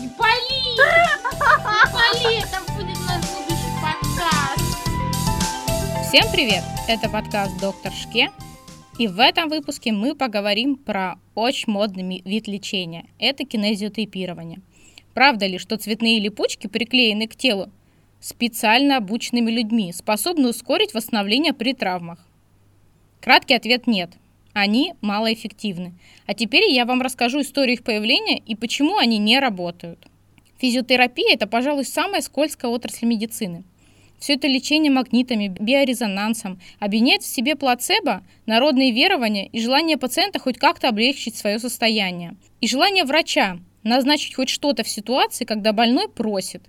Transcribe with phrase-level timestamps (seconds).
[0.00, 0.62] Не пали!
[0.64, 0.78] Не
[1.92, 2.38] пали!
[2.38, 4.64] Это будет наш будущий подкаст!
[6.08, 6.64] Всем привет!
[6.88, 8.30] Это подкаст «Доктор Шке».
[8.98, 13.10] И в этом выпуске мы поговорим про очень модный вид лечения.
[13.18, 14.62] Это кинезиотейпирование.
[15.12, 17.70] Правда ли, что цветные липучки приклеены к телу
[18.20, 22.20] специально обученными людьми, способны ускорить восстановление при травмах?
[23.20, 24.12] Краткий ответ– нет.
[24.52, 25.94] Они малоэффективны.
[26.26, 30.06] А теперь я вам расскажу историю их появления и почему они не работают.
[30.60, 33.64] Физиотерапия– это, пожалуй, самая скользкая отрасль медицины.
[34.18, 40.58] Все это лечение магнитами, биорезонансом объединяет в себе плацебо, народные верования и желание пациента хоть
[40.58, 42.36] как-то облегчить свое состояние.
[42.60, 46.62] И желание врача назначить хоть что-то в ситуации, когда больной просит.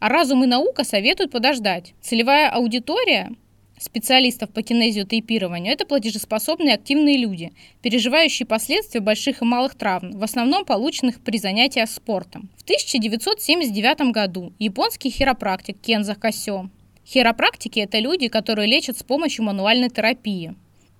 [0.00, 1.94] А разум и наука советуют подождать.
[2.02, 3.32] Целевая аудитория
[3.80, 10.64] специалистов по кинезиотейпированию– это платежеспособные активные люди, переживающие последствия больших и малых травм, в основном
[10.64, 12.50] полученных при занятиях спортом.
[12.56, 16.68] В 1979 году японский хиропрактик Кенза Касё
[17.06, 20.54] Хиропрактики– это люди, которые лечат с помощью мануальной терапии.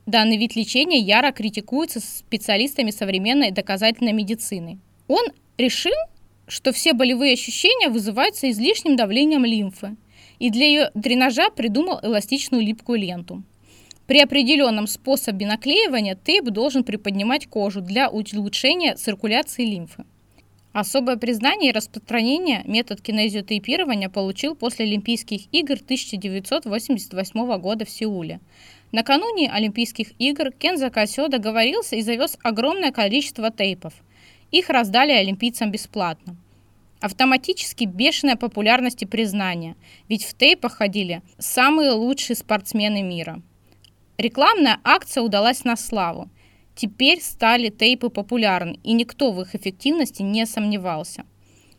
[0.06, 4.78] Данный вид лечения яро критикуется специалистами современной доказательной медицины.
[5.06, 5.26] Он
[5.58, 5.92] решил,
[6.46, 9.96] что все болевые ощущения вызываются излишним давлением лимфы,
[10.38, 13.42] и для ее дренажа придумал эластичную липкую ленту.
[14.06, 20.04] При определенном способе наклеивания тейп должен приподнимать кожу для улучшения циркуляции лимфы.
[20.72, 28.40] Особое признание и распространение метод кинезиотейпирования получил после Олимпийских игр 1988 года в Сеуле.
[28.92, 33.92] Накануне Олимпийских игр Кенза Касё договорился и завез огромное количество тейпов.
[34.50, 36.36] Их раздали олимпийцам бесплатно.
[37.00, 39.76] Автоматически бешеная популярность и признание,
[40.08, 43.40] ведь в тейпах ходили самые лучшие спортсмены мира.
[44.16, 46.28] Рекламная акция удалась на славу.
[46.74, 51.24] Теперь стали тейпы популярны, и никто в их эффективности не сомневался.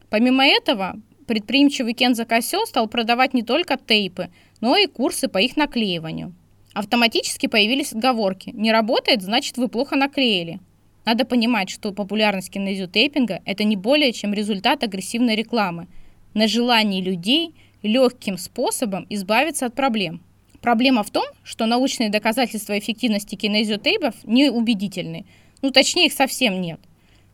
[0.10, 0.96] Помимо этого,
[1.28, 4.30] предприимчивый Кенза Косё стал продавать не только тейпы,
[4.62, 6.34] но и курсы по их наклеиванию.
[6.74, 8.52] Автоматически появились отговорки.
[8.52, 10.60] Не работает, значит вы плохо наклеили.
[11.06, 15.88] Надо понимать, что популярность кинезиотейпинга– это не более чем результат агрессивной рекламы
[16.34, 20.22] на желании людей легким способом избавиться от проблем.
[20.62, 25.26] Проблема в том, что научные доказательства эффективности кинезиотейпов неубедительны.
[25.62, 26.80] Ну, точнее, их совсем нет.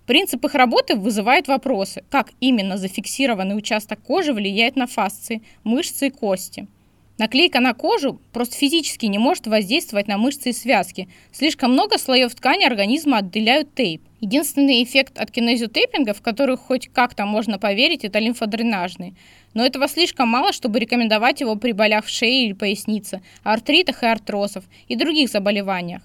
[0.05, 6.11] Принцип их работы вызывает вопросы, как именно зафиксированный участок кожи влияет на фасции, мышцы и
[6.11, 6.67] кости–
[7.17, 11.07] Наклейка на кожу просто физически не может воздействовать на мышцы и связки.
[11.31, 14.01] Слишком много слоев ткани организма отделяют тейп.
[14.19, 19.15] Единственный эффект от кинезиотейпинга, в который хоть как-то можно поверить, это лимфодренажный.
[19.53, 24.07] Но этого слишком мало, чтобы рекомендовать его при болях в шее или пояснице, артритах и
[24.07, 26.01] артрозах и других заболеваниях.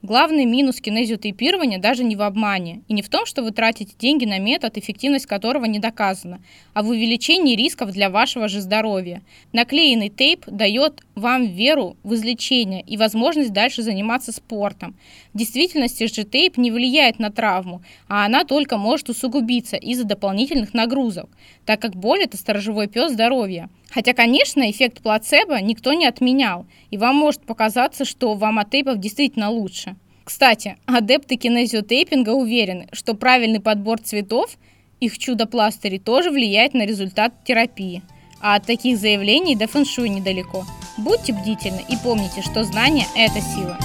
[0.00, 4.24] Главный минус кинезиотейпирования даже не в обмане и не в том, что вы тратите деньги
[4.24, 6.40] на метод, эффективность которого не доказана,
[6.72, 9.22] а в увеличении рисков для вашего же здоровья.
[9.52, 14.96] Наклеенный тейп дает вам веру в излечение и возможность дальше заниматься спортом.
[15.34, 20.74] В действительности же тейп не влияет на травму, а она только может усугубиться из-за дополнительных
[20.74, 21.28] нагрузок,
[21.66, 23.68] так как боль– это сторожевой пес здоровья.
[23.90, 28.98] Хотя, конечно, эффект плацебо никто не отменял, и вам может показаться, что вам от тейпов
[28.98, 29.96] действительно лучше.
[30.24, 34.58] Кстати, адепты кинезиотейпинга уверены, что правильный подбор цветов,
[35.00, 38.02] их чудо-пластыри, тоже влияет на результат терапии.
[38.40, 40.64] А от таких заявлений до фэншуй недалеко.
[40.98, 43.78] Будьте бдительны и помните, что знание– это сила.